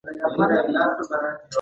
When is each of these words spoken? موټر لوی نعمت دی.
موټر 0.35 0.59
لوی 0.63 0.71
نعمت 0.75 0.97
دی. 1.09 1.19